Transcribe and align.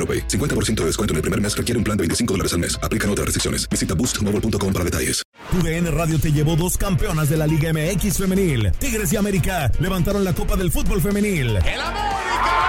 AroPay. 0.00 0.26
50% 0.26 0.80
de 0.80 0.86
descuento 0.86 1.12
en 1.12 1.16
el 1.16 1.22
primer 1.22 1.40
mes 1.40 1.54
requiere 1.54 1.76
un 1.76 1.84
plan 1.84 1.96
de 1.96 2.02
25 2.02 2.32
dólares 2.34 2.54
al 2.54 2.60
mes. 2.60 2.78
Aplican 2.82 3.10
otras 3.10 3.26
restricciones. 3.26 3.68
Visita 3.68 3.94
boostmobile.com 3.94 4.72
para 4.72 4.84
detalles. 4.84 5.22
TUDN 5.50 5.90
Radio 5.92 6.18
te 6.18 6.32
llevó 6.32 6.54
dos 6.54 6.76
campeonas 6.76 7.28
de 7.28 7.36
la 7.36 7.46
Liga 7.46 7.72
MX 7.72 8.18
femenil. 8.18 8.70
Tigres 8.78 9.12
y 9.12 9.16
América 9.16 9.72
levantaron 9.80 10.22
la 10.22 10.32
Copa 10.32 10.56
del 10.56 10.70
Fútbol 10.70 11.00
femenil. 11.00 11.56
El 11.56 11.80
América, 11.80 12.59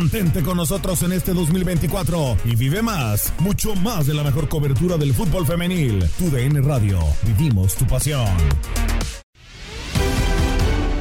Mantente 0.00 0.42
con 0.42 0.56
nosotros 0.56 1.02
en 1.02 1.12
este 1.12 1.34
2024 1.34 2.38
y 2.46 2.56
vive 2.56 2.80
más, 2.80 3.34
mucho 3.38 3.74
más 3.76 4.06
de 4.06 4.14
la 4.14 4.24
mejor 4.24 4.48
cobertura 4.48 4.96
del 4.96 5.12
fútbol 5.12 5.44
femenil. 5.44 6.02
TUDN 6.16 6.64
Radio, 6.64 6.98
vivimos 7.22 7.74
tu 7.74 7.86
pasión. 7.86 8.26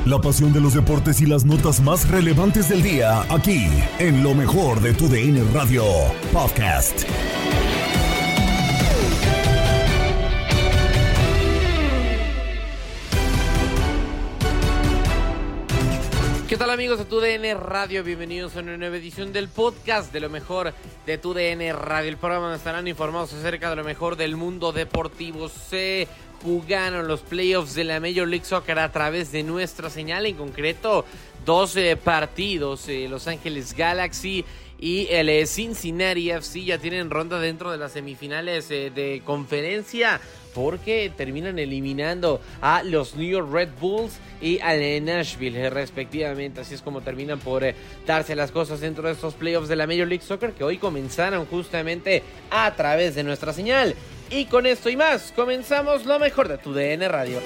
La 0.04 0.20
pasión 0.20 0.52
de 0.52 0.60
los 0.60 0.74
deportes 0.74 1.22
y 1.22 1.26
las 1.26 1.46
notas 1.46 1.80
más 1.80 2.10
relevantes 2.10 2.68
del 2.68 2.84
día, 2.84 3.22
aquí, 3.34 3.68
en 4.00 4.22
lo 4.22 4.36
mejor 4.36 4.82
de 4.82 4.94
TUDN 4.94 5.54
Radio 5.54 5.86
Podcast. 6.34 7.06
¿Qué 16.50 16.58
tal 16.58 16.72
amigos 16.72 16.98
de 16.98 17.06
TUDN 17.06 17.60
Radio? 17.60 18.04
Bienvenidos 18.04 18.56
a 18.56 18.62
una 18.62 18.76
nueva 18.76 18.98
edición 18.98 19.32
del 19.32 19.50
podcast 19.50 20.12
de 20.12 20.20
lo 20.20 20.32
mejor 20.32 20.74
de 21.06 21.18
TUDN 21.20 21.76
Radio. 21.78 22.10
El 22.10 22.18
programa 22.18 22.46
donde 22.46 22.58
estarán 22.58 22.88
informados 22.88 23.34
acerca 23.34 23.70
de 23.70 23.76
lo 23.76 23.84
mejor 23.84 24.16
del 24.16 24.36
mundo 24.36 24.72
deportivo. 24.72 25.48
Se 25.48 26.08
jugaron 26.42 27.08
los 27.08 27.22
playoffs 27.22 27.76
de 27.76 27.84
la 27.84 28.00
Major 28.00 28.28
League 28.28 28.46
Soccer 28.46 28.80
a 28.80 28.92
través 28.92 29.32
de 29.32 29.44
nuestra 29.44 29.92
señal, 29.92 30.26
en 30.26 30.38
concreto 30.38 31.06
12 31.46 31.98
partidos. 31.98 32.90
eh, 32.90 33.06
Los 33.08 33.28
Ángeles 33.28 33.76
Galaxy 33.76 34.44
y 34.80 35.08
el 35.12 35.30
eh, 35.30 35.46
Cincinnati 35.46 36.32
FC 36.32 36.64
ya 36.64 36.78
tienen 36.78 37.10
ronda 37.10 37.40
dentro 37.40 37.72
de 37.72 37.78
las 37.78 37.92
semifinales 37.92 38.72
eh, 38.72 38.92
de 38.94 39.22
conferencia 39.26 40.22
porque 40.54 41.12
terminan 41.16 41.60
eliminando 41.60 42.42
a 42.62 42.82
los 42.84 43.16
New 43.16 43.30
York 43.30 43.50
Red 43.52 43.70
Bulls 43.80 44.18
y 44.42 44.60
al 44.60 44.80
Nashville 45.04 45.60
eh, 45.60 45.70
respectivamente. 45.70 46.62
Así 46.62 46.74
es 46.74 46.82
como 46.82 47.02
terminan 47.02 47.40
por 47.40 47.64
darse 48.06 48.36
las 48.36 48.52
cosas 48.52 48.80
dentro 48.80 49.08
de 49.08 49.14
estos 49.14 49.34
playoffs 49.34 49.68
de 49.68 49.76
la 49.76 49.86
Major 49.86 50.08
League 50.08 50.24
Soccer 50.24 50.54
que 50.54 50.64
hoy 50.64 50.78
comenzaron 50.78 51.46
justamente 51.46 52.24
a 52.50 52.74
través 52.76 53.16
de 53.16 53.24
nuestra 53.24 53.54
señal. 53.54 53.96
Y 54.32 54.46
con 54.46 54.66
esto 54.66 54.90
y 54.90 54.96
más, 54.96 55.34
comenzamos 55.36 56.06
lo 56.06 56.20
mejor 56.20 56.48
de 56.48 56.58
tu 56.58 56.74
DN 56.74 57.08
Radio. 57.08 57.40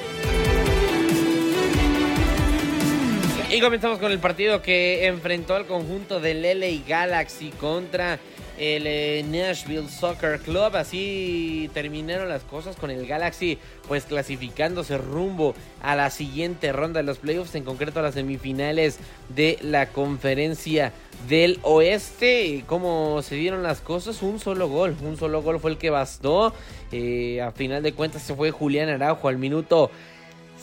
Y 3.53 3.62
comenzamos 3.62 4.00
con 4.00 4.12
el 4.12 4.18
partido 4.18 4.64
que 4.64 5.06
enfrentó 5.06 5.53
al 5.53 5.68
conjunto 5.68 6.19
del 6.19 6.41
LA 6.41 6.84
Galaxy 6.88 7.52
contra 7.52 8.18
el 8.58 8.88
eh, 8.88 9.24
Nashville 9.30 9.90
Soccer 9.90 10.40
Club. 10.40 10.75
Así 10.75 11.69
terminaron 11.72 12.30
las 12.30 12.42
cosas 12.42 12.75
con 12.75 12.90
el 12.90 13.06
Galaxy 13.06 13.59
pues 13.88 14.06
clasificándose 14.06 14.97
rumbo 14.97 15.53
a 15.84 15.96
la 15.96 16.09
siguiente 16.09 16.72
ronda 16.72 17.02
de 17.02 17.06
los 17.06 17.19
playoffs, 17.19 17.53
en 17.53 17.63
concreto 17.63 18.00
a 18.00 18.02
las 18.02 18.16
semifinales 18.16 18.97
de 19.30 19.59
la 19.62 19.86
conferencia 19.86 20.92
del 21.30 21.59
oeste. 21.62 22.63
¿Cómo 22.66 23.22
se 23.22 23.36
dieron 23.36 23.62
las 23.62 23.81
cosas? 23.81 24.24
Un 24.24 24.40
solo 24.40 24.68
gol, 24.68 24.96
un 25.03 25.16
solo 25.16 25.44
gol 25.44 25.59
fue 25.59 25.69
el 25.69 25.78
que 25.78 25.92
bastó. 25.92 26.56
Eh, 26.92 27.40
a 27.40 27.52
final 27.52 27.84
de 27.84 27.94
cuentas 27.94 28.24
se 28.24 28.34
fue 28.34 28.50
Julián 28.50 28.90
Araujo 28.90 29.28
al 29.28 29.38
minuto 29.38 29.92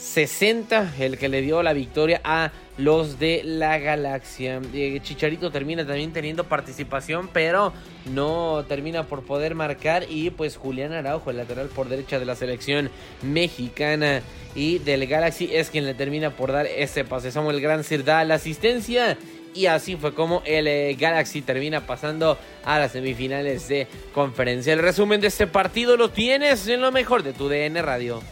60, 0.00 0.94
el 0.99 1.19
que 1.19 1.28
le 1.28 1.43
dio 1.43 1.62
la 1.62 1.75
victoria 1.75 2.21
a 2.25 2.53
los 2.78 3.19
de 3.19 3.43
la 3.44 3.78
galaxia. 3.78 4.61
Eh, 4.72 4.99
Chicharito 5.03 5.50
termina 5.50 5.87
también 5.87 6.12
teniendo 6.12 6.44
participación, 6.44 7.28
pero 7.33 7.75
no 8.06 8.65
termina 8.66 9.06
por 9.06 9.22
poder 9.25 9.55
marcar. 9.55 10.06
Y 10.09 10.31
pues 10.31 10.56
Julián 10.56 10.93
Araujo, 10.93 11.31
el 11.31 11.37
lateral 11.37 11.69
por 11.69 11.88
derecha 11.88 12.19
de 12.19 12.25
la 12.25 12.34
selección 12.34 12.91
mexicana 13.22 14.22
y 14.55 14.78
del 14.78 15.06
Galaxy, 15.06 15.50
es 15.53 15.69
quien 15.69 15.84
le 15.84 15.94
termina 15.94 16.31
por 16.31 16.50
dar 16.50 16.67
ese 16.67 17.05
pase. 17.05 17.31
Samuel 17.31 17.61
Granzir 17.61 18.03
da 18.03 18.25
la 18.25 18.34
asistencia. 18.34 19.19
Y 19.53 19.67
así 19.67 19.97
fue 19.97 20.15
como 20.15 20.43
el 20.47 20.69
eh, 20.69 20.97
Galaxy 20.99 21.43
termina 21.43 21.84
pasando 21.87 22.38
a 22.65 22.78
las 22.78 22.93
semifinales 22.93 23.69
de 23.69 23.88
conferencia. 24.15 24.72
El 24.72 24.78
resumen 24.78 25.21
de 25.21 25.27
este 25.27 25.47
partido 25.47 25.97
lo 25.97 26.11
tienes 26.11 26.69
en 26.69 26.81
lo 26.81 26.91
mejor 26.93 27.22
de 27.22 27.32
tu 27.32 27.49
DN 27.49 27.82
Radio. 27.82 28.22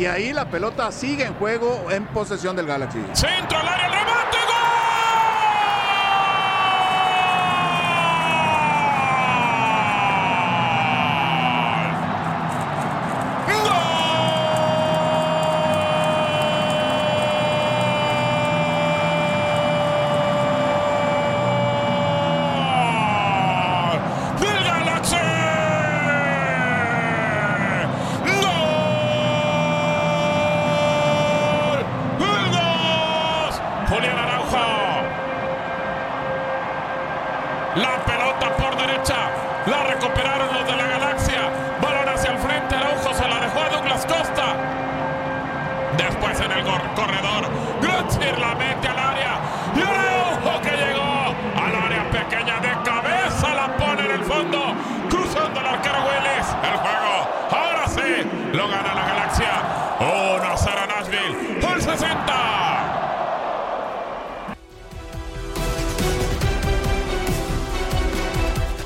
Y 0.00 0.06
ahí 0.06 0.32
la 0.32 0.48
pelota 0.48 0.90
sigue 0.92 1.26
en 1.26 1.34
juego 1.34 1.90
en 1.90 2.06
posesión 2.06 2.56
del 2.56 2.64
Galaxy 2.64 3.00
el 3.00 3.90
remate, 3.90 4.38
¡Gol! 22.70 24.00
¡Del 24.40 24.64
Galaxy! 24.64 25.16
¡Gol! 31.30 31.84
¡El 32.20 32.50
dos! 32.52 33.60
Julián 33.88 34.18
Araujo. 34.18 34.58
La 37.76 38.04
pelota 38.04 38.56
por 38.56 38.76
derecha. 38.76 39.30
La 39.66 39.68
recuperaron 39.82 40.59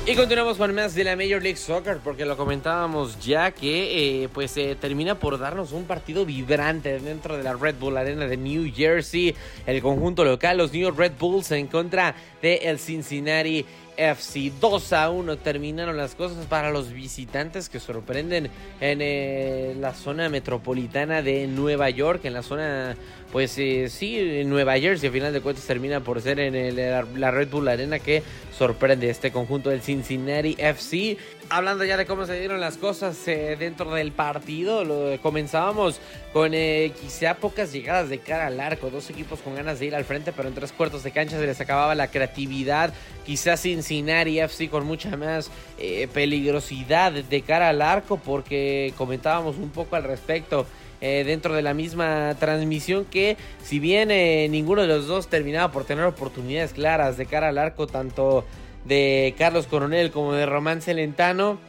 Y 0.07 0.13
continuamos 0.13 0.57
con 0.57 0.75
más 0.75 0.93
de 0.93 1.03
la 1.03 1.15
Major 1.15 1.41
League 1.41 1.57
Soccer 1.57 1.97
porque 1.97 2.25
lo 2.25 2.37
comentábamos 2.37 3.19
ya 3.19 3.49
que 3.49 4.23
eh, 4.23 4.29
pues 4.31 4.55
eh, 4.55 4.77
termina 4.79 5.17
por 5.17 5.39
darnos 5.39 5.71
un 5.71 5.85
partido 5.85 6.27
vibrante 6.27 6.99
dentro 6.99 7.35
de 7.35 7.41
la 7.41 7.55
Red 7.55 7.77
Bull 7.79 7.97
Arena 7.97 8.27
de 8.27 8.37
New 8.37 8.71
Jersey. 8.71 9.33
El 9.65 9.81
conjunto 9.81 10.23
local, 10.23 10.59
los 10.59 10.71
New 10.71 10.91
Red 10.91 11.13
Bulls 11.17 11.49
en 11.53 11.65
contra 11.65 12.13
de 12.39 12.57
el 12.57 12.77
Cincinnati 12.77 13.65
FC 13.97 14.51
2 14.59 14.93
a 14.93 15.09
1 15.09 15.37
terminaron 15.37 15.97
las 15.97 16.15
cosas 16.15 16.45
para 16.45 16.71
los 16.71 16.91
visitantes 16.91 17.69
que 17.69 17.79
sorprenden 17.79 18.49
en 18.79 18.99
eh, 19.01 19.75
la 19.79 19.93
zona 19.93 20.29
metropolitana 20.29 21.21
de 21.21 21.47
Nueva 21.47 21.89
York, 21.89 22.25
en 22.25 22.33
la 22.33 22.43
zona 22.43 22.95
pues 23.31 23.57
eh, 23.57 23.89
sí, 23.89 24.17
en 24.17 24.49
Nueva 24.49 24.79
Jersey, 24.79 25.09
a 25.09 25.11
final 25.11 25.33
de 25.33 25.41
cuentas 25.41 25.65
termina 25.65 25.99
por 25.99 26.21
ser 26.21 26.39
en 26.39 26.55
el, 26.55 26.77
la 27.19 27.31
Red 27.31 27.49
Bull 27.49 27.67
Arena 27.67 27.99
que 27.99 28.23
sorprende 28.57 29.09
este 29.09 29.31
conjunto 29.31 29.69
del 29.69 29.81
Cincinnati 29.81 30.55
FC. 30.57 31.17
Hablando 31.49 31.83
ya 31.83 31.97
de 31.97 32.05
cómo 32.05 32.25
se 32.25 32.39
dieron 32.39 32.59
las 32.59 32.77
cosas 32.77 33.27
eh, 33.27 33.55
dentro 33.59 33.93
del 33.93 34.11
partido, 34.11 34.83
comenzábamos 35.21 35.99
con 36.33 36.53
eh, 36.53 36.91
quizá 36.99 37.35
pocas 37.35 37.71
llegadas 37.71 38.09
de 38.09 38.19
cara 38.19 38.47
al 38.47 38.59
arco, 38.59 38.89
dos 38.89 39.09
equipos 39.09 39.41
con 39.41 39.55
ganas 39.55 39.79
de 39.79 39.87
ir 39.87 39.95
al 39.95 40.05
frente, 40.05 40.31
pero 40.31 40.47
en 40.47 40.55
tres 40.55 40.71
cuartos 40.71 41.03
de 41.03 41.11
cancha 41.11 41.37
se 41.37 41.45
les 41.45 41.59
acababa 41.61 41.93
la 41.93 42.09
creatividad, 42.09 42.93
quizá 43.25 43.57
Cincinnati 43.85 44.39
FC 44.39 44.69
con 44.69 44.85
mucha 44.85 45.15
más 45.15 45.51
eh, 45.77 46.07
peligrosidad 46.13 47.11
de 47.11 47.41
cara 47.41 47.69
al 47.69 47.81
arco, 47.81 48.17
porque 48.17 48.93
comentábamos 48.97 49.57
un 49.57 49.69
poco 49.69 49.95
al 49.95 50.03
respecto. 50.03 50.65
Eh, 51.01 51.25
dentro 51.25 51.53
de 51.53 51.61
la 51.61 51.73
misma 51.73 52.35
transmisión 52.39 53.03
que 53.03 53.35
si 53.61 53.79
bien 53.79 54.11
eh, 54.11 54.47
ninguno 54.49 54.81
de 54.81 54.87
los 54.87 55.07
dos 55.07 55.27
terminaba 55.27 55.69
por 55.71 55.83
tener 55.83 56.05
oportunidades 56.05 56.71
claras 56.71 57.17
de 57.17 57.25
cara 57.25 57.49
al 57.49 57.57
arco, 57.57 57.85
tanto 57.85 58.45
de 58.85 59.35
Carlos 59.37 59.67
Coronel 59.67 60.09
como 60.11 60.33
de 60.33 60.45
Román 60.45 60.81
Celentano, 60.81 61.59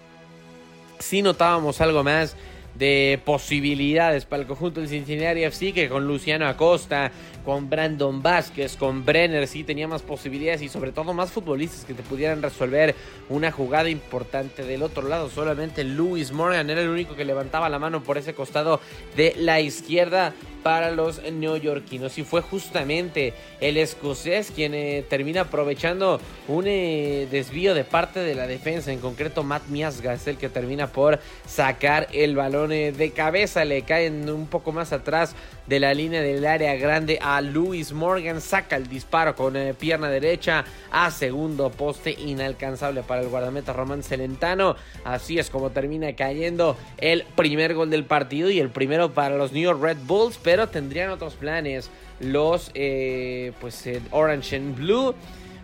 sí 1.01 1.23
notábamos 1.23 1.81
algo 1.81 2.05
más 2.05 2.37
de 2.79 3.21
posibilidades 3.25 4.25
para 4.25 4.43
el 4.43 4.49
conjunto 4.49 4.81
del 4.81 4.89
Cincinnati 4.89 5.45
FC 5.45 5.73
que 5.73 5.89
con 5.89 6.07
Luciano 6.07 6.47
Acosta, 6.47 7.11
con 7.45 7.71
Brandon 7.71 8.23
Vázquez, 8.23 8.77
con 8.77 9.05
Brenner 9.05 9.47
sí 9.47 9.65
tenía 9.65 9.89
más 9.89 10.03
posibilidades 10.03 10.63
y 10.63 10.69
sobre 10.69 10.93
todo 10.93 11.15
más 11.15 11.31
futbolistas 11.31 11.85
que 11.85 11.95
te 11.95 12.03
pudieran 12.03 12.43
resolver 12.43 12.95
una 13.29 13.53
jugada 13.53 13.89
importante 13.89 14.65
del 14.65 14.83
otro 14.83 15.09
lado. 15.09 15.31
Solamente 15.31 15.85
Luis 15.85 16.33
Morgan 16.33 16.69
era 16.71 16.83
el 16.83 16.89
único 16.89 17.15
que 17.15 17.25
levantaba 17.25 17.69
la 17.69 17.79
mano 17.79 18.03
por 18.03 18.19
ese 18.19 18.35
costado 18.35 18.81
de 19.17 19.35
la 19.39 19.61
izquierda 19.61 20.35
para 20.67 20.91
los 20.91 21.23
neoyorquinos. 21.23 22.19
Y 22.19 22.25
fue 22.25 22.41
justamente 22.41 23.35
el 23.61 23.77
escocés 23.77 24.51
quien 24.53 24.75
eh, 24.75 25.05
termina 25.09 25.43
aprovechando 25.43 26.21
un 26.49 26.65
eh, 26.67 27.29
desvío 27.31 27.73
de 27.73 27.85
parte 27.85 28.19
de 28.19 28.35
la 28.35 28.49
defensa, 28.49 28.91
en 28.91 28.99
concreto 28.99 29.45
Matt 29.45 29.69
Miasga 29.69 30.15
es 30.15 30.27
el 30.27 30.39
que 30.39 30.49
termina 30.49 30.89
por 30.89 31.21
sacar 31.47 32.09
el 32.13 32.35
balón 32.35 32.73
eh, 32.73 32.91
de 32.91 33.13
cabeza, 33.13 33.65
le 33.65 33.83
caen 33.83 34.29
un 34.29 34.49
poco 34.49 34.73
más 34.73 34.93
atrás 34.93 35.37
de 35.69 35.79
la 35.79 35.95
línea 35.95 36.21
del 36.21 36.45
área 36.45 36.75
grande 36.75 37.21
a 37.23 37.41
Luis 37.41 37.93
Morgan, 37.93 38.41
saca 38.41 38.75
el 38.75 38.89
disparo 38.89 39.37
con 39.37 39.55
pierna 39.79 40.09
derecha 40.09 40.65
a 40.91 41.13
segundo 41.13 41.71
poste 41.71 42.11
inalcanzable 42.11 43.03
para 43.03 43.21
el 43.21 43.29
guardameta 43.29 43.73
Román 43.73 44.03
Celentano, 44.03 44.75
así 45.05 45.39
es 45.39 45.49
como 45.49 45.71
termina 45.71 46.15
cayendo 46.15 46.77
el 46.99 47.25
primer 47.37 47.75
gol 47.75 47.91
del 47.91 48.05
partido 48.05 48.51
y 48.51 48.61
el 48.61 48.71
primero 48.71 49.13
para 49.13 49.37
los 49.37 49.53
New 49.53 49.63
York 49.63 49.83
Red 49.83 49.99
Bulls, 50.07 50.39
pero 50.43 50.56
tendrían 50.67 51.11
otros 51.11 51.35
planes 51.35 51.91
los 52.21 52.71
eh, 52.75 53.53
pues 53.61 53.87
eh, 53.87 54.01
Orange 54.11 54.57
and 54.57 54.77
Blue 54.77 55.15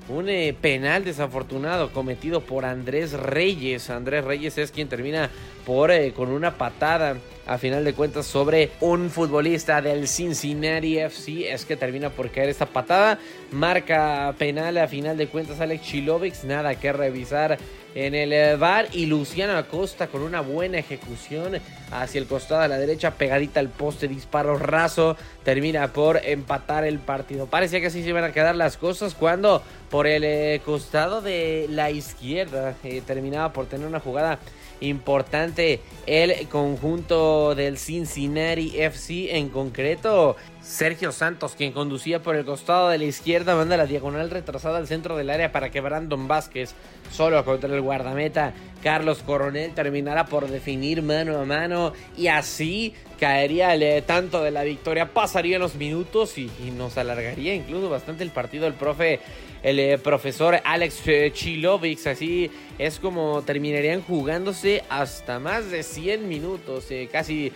un 0.09 0.29
eh, 0.29 0.55
penal 0.61 1.05
desafortunado 1.05 1.93
cometido 1.93 2.41
por 2.41 2.65
Andrés 2.65 3.13
Reyes. 3.13 3.89
Andrés 3.89 4.25
Reyes 4.25 4.59
es 4.59 4.71
quien 4.71 4.89
termina 4.89 5.31
por 5.65 5.93
con 6.13 6.31
una 6.31 6.59
patada 6.59 7.17
a 7.47 7.57
final 7.57 7.85
de 7.85 7.95
cuentas 7.95 8.27
sobre 8.27 8.71
un 8.81 9.11
futbolista 9.11 9.81
del 9.81 10.09
Cincinnati 10.09 10.99
FC. 10.99 11.53
Es 11.53 11.65
que 11.65 11.77
termina 11.77 12.11
por 12.11 12.31
caer 12.31 12.49
esta 12.49 12.67
patada. 12.67 13.19
Marca 13.53 14.35
penal 14.39 14.77
a 14.79 14.89
final 14.89 15.17
de 15.17 15.29
cuentas 15.29 15.61
Alex 15.61 15.83
Chilovic. 15.85 16.43
Nada 16.45 16.75
que 16.75 16.93
revisar 16.93 17.59
en 17.95 18.15
el 18.15 18.57
bar 18.59 18.89
y 18.93 19.07
Luciano 19.07 19.57
Acosta 19.57 20.09
con 20.09 20.23
una 20.23 20.41
buena 20.41 20.79
ejecución 20.79 21.61
hacia 21.93 22.21
el 22.21 22.27
costado 22.27 22.63
a 22.63 22.69
la 22.69 22.79
derecha 22.79 23.13
pegadita 23.13 23.61
al 23.61 23.69
poste 23.69 24.09
disparo 24.09 24.59
raso 24.59 25.17
termina 25.45 25.93
por 25.93 26.19
empatar 26.25 26.85
el 26.85 26.99
partido. 26.99 27.47
Parecía 27.47 27.81
que 27.81 27.87
así 27.87 28.03
se 28.03 28.09
iban 28.09 28.25
a 28.25 28.33
quedar 28.33 28.57
las 28.57 28.77
cosas 28.77 29.15
cuando 29.15 29.63
por 29.91 30.07
el 30.07 30.25
eh, 30.25 30.61
costado 30.65 31.21
de 31.21 31.67
la 31.69 31.91
izquierda 31.91 32.75
eh, 32.83 33.03
terminaba 33.07 33.53
por 33.53 33.67
tener 33.67 33.87
una 33.87 34.01
jugada 34.01 34.39
importante 34.81 35.81
el 36.07 36.49
conjunto 36.49 37.55
del 37.55 37.79
Cincinnati 37.79 38.81
FC 38.81 39.37
en 39.37 39.49
concreto. 39.49 40.37
Sergio 40.61 41.11
Santos, 41.13 41.55
quien 41.57 41.73
conducía 41.73 42.23
por 42.23 42.37
el 42.37 42.45
costado 42.45 42.89
de 42.89 42.99
la 42.99 43.05
izquierda, 43.05 43.57
manda 43.57 43.77
la 43.77 43.87
diagonal 43.87 44.31
retrasada 44.31 44.79
al 44.79 44.87
centro 44.87 45.17
del 45.17 45.31
área 45.31 45.51
para 45.51 45.71
que 45.71 45.81
Brandon 45.81 46.29
Vázquez, 46.29 46.75
solo 47.11 47.45
contra 47.45 47.75
el 47.75 47.81
guardameta 47.81 48.55
Carlos 48.83 49.23
Coronel, 49.25 49.73
terminara 49.73 50.27
por 50.27 50.49
definir 50.49 51.03
mano 51.03 51.39
a 51.39 51.45
mano 51.45 51.93
y 52.17 52.27
así 52.27 52.95
caería 53.23 53.73
el 53.73 54.03
tanto 54.03 54.43
de 54.43 54.51
la 54.51 54.65
victoria. 54.65 55.15
Pasarían 55.15 55.61
los 55.61 55.77
minutos 55.77 56.37
y, 56.39 56.51
nos 56.77 56.99
alargaría 56.99 57.55
incluso 57.55 57.89
bastante 57.89 58.25
el 58.25 58.31
partido. 58.31 58.67
El 58.67 58.75
profe, 58.75 59.21
el 59.63 59.79
eh, 59.79 59.97
profesor 59.99 60.59
Alex 60.65 61.07
eh, 61.07 61.31
Chilovic, 61.33 62.05
así 62.09 62.51
es 62.81 62.99
como 62.99 63.43
terminarían 63.43 64.03
jugándose 64.03 64.83
hasta 64.89 65.39
más 65.39 65.71
de 65.71 65.85
100 65.85 66.29
minutos, 66.29 66.91
eh, 66.91 67.09
casi 67.13 67.53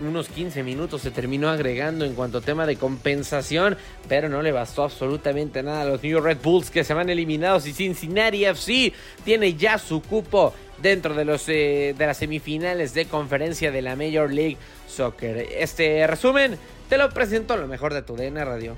unos 0.00 0.28
15 0.28 0.64
minutos 0.64 1.02
se 1.02 1.12
terminó 1.12 1.48
agregando 1.48 2.04
en 2.04 2.14
cuanto 2.14 2.38
a 2.38 2.40
tema 2.40 2.66
de 2.66 2.74
compensación, 2.74 3.78
pero 4.08 4.28
no 4.28 4.42
le 4.42 4.50
bastó 4.50 4.82
absolutamente 4.82 5.62
nada 5.62 5.82
a 5.82 5.84
los 5.84 6.02
New 6.02 6.20
Red 6.20 6.38
Bulls 6.42 6.68
que 6.68 6.82
se 6.82 6.94
van 6.94 7.08
eliminados 7.08 7.64
y 7.68 7.72
Cincinnati 7.72 8.44
FC 8.44 8.92
tiene 9.24 9.54
ya 9.54 9.78
su 9.78 10.02
cupo 10.02 10.52
dentro 10.82 11.14
de 11.14 11.24
los 11.24 11.48
eh, 11.48 11.94
de 11.96 12.06
las 12.06 12.18
semifinales 12.18 12.94
de 12.94 13.06
conferencia 13.06 13.70
de 13.70 13.82
la 13.82 13.96
Major 13.96 14.32
League 14.32 14.56
Soccer. 14.88 15.48
Este 15.58 16.06
resumen 16.06 16.58
te 16.88 16.98
lo 16.98 17.08
presento 17.10 17.56
lo 17.56 17.66
mejor 17.66 17.94
de 17.94 18.02
tu 18.02 18.16
DN 18.16 18.44
Radio. 18.44 18.76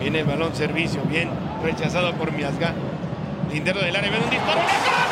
Viene 0.00 0.20
el 0.20 0.26
balón 0.26 0.54
servicio, 0.54 1.02
bien 1.02 1.30
rechazado 1.62 2.12
por 2.14 2.32
Miasga. 2.32 2.74
Lindero 3.52 3.80
del 3.80 3.94
área, 3.94 4.10
viene 4.10 4.24
un 4.24 4.30
disparo. 4.30 4.60
¡Le 4.60 5.03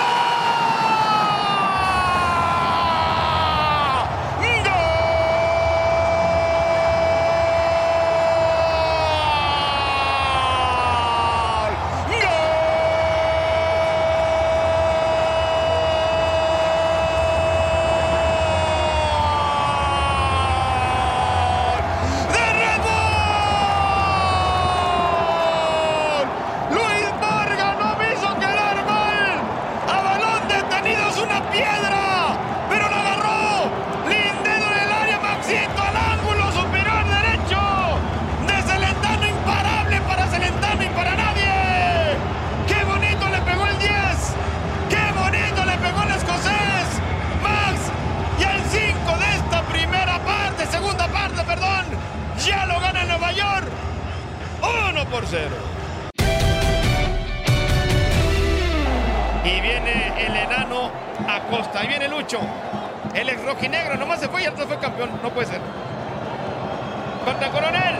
Contra 67.25 67.50
Coronel. 67.50 67.95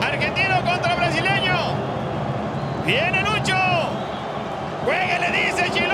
Argentino 0.00 0.64
contra 0.64 0.94
brasileño. 0.94 1.56
Viene 2.86 3.22
Lucho. 3.22 3.56
Juegue, 4.84 5.18
le 5.18 5.30
dice 5.32 5.70
Chilorio. 5.70 5.87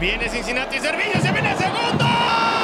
Viene 0.00 0.28
Cincinnati 0.28 0.78
Servillo, 0.80 1.20
se 1.20 1.30
viene 1.30 1.52
el 1.52 1.58
segundo. 1.58 2.63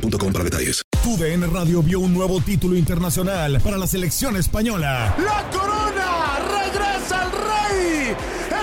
boostmobile.com 0.00 0.32
para 0.32 0.44
detalles. 0.44 0.82
Tu 1.02 1.16
DN 1.16 1.46
Radio 1.46 1.82
vio 1.82 2.00
un 2.00 2.12
nuevo 2.12 2.40
título 2.40 2.76
internacional 2.76 3.60
para 3.60 3.78
la 3.78 3.86
selección 3.86 4.36
española. 4.36 5.14
¡La 5.18 5.50
corona! 5.50 6.38
¡Regresa 6.48 7.24
el 7.24 7.32
rey! 7.32 8.16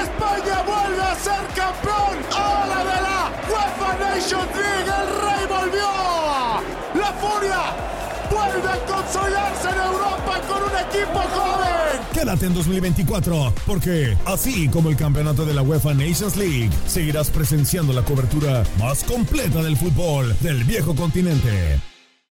¡España 0.04 0.64
vuelve 0.64 1.02
a 1.02 1.16
ser 1.16 1.46
campeón! 1.56 2.18
¡Ahora 2.32 2.80
de 2.80 3.02
la 3.02 3.32
UEFA 3.50 3.94
Nations 4.00 4.56
League! 4.56 4.92
¡El 5.02 5.08
rey 5.24 5.46
volvió! 5.48 5.90
¡La 7.02 7.14
furia! 7.14 7.62
¡Vuelve 8.30 8.70
a 8.70 8.86
consolidarse 8.86 9.70
en 9.70 9.78
Europa 9.78 10.42
con 10.48 10.64
un 10.64 10.76
equipo 10.88 11.20
joven! 11.20 11.85
Quédate 12.16 12.46
en 12.46 12.54
2024, 12.54 13.54
porque 13.68 14.18
así 14.26 14.70
como 14.70 14.90
el 14.90 14.96
campeonato 14.96 15.46
de 15.46 15.54
la 15.54 15.62
UEFA 15.62 15.94
Nations 15.94 16.38
League, 16.38 16.70
seguirás 16.88 17.30
presenciando 17.30 17.92
la 17.92 18.04
cobertura 18.04 18.64
más 18.80 19.04
completa 19.04 19.62
del 19.62 19.76
fútbol 19.76 20.34
del 20.40 20.64
viejo 20.64 20.96
continente. 20.96 21.78